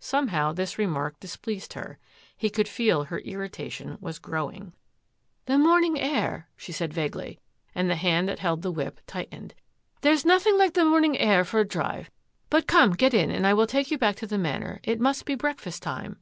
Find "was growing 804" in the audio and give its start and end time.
4.00-5.44